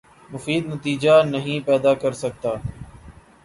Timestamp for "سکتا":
2.23-2.49